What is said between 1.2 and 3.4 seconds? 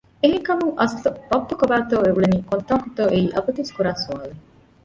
ބައްޕަ ކޮބައިތޯ އުޅެނީ ކޮންތާކުތޯ އެއީ